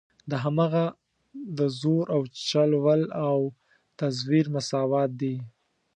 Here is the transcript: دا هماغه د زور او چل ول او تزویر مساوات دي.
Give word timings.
دا 0.29 0.37
هماغه 0.45 0.85
د 1.57 1.59
زور 1.79 2.05
او 2.15 2.21
چل 2.47 2.71
ول 2.83 3.01
او 3.29 3.37
تزویر 3.99 4.45
مساوات 4.55 5.09
دي. 5.21 5.35